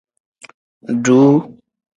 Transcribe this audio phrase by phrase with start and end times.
[1.03, 1.29] Duu.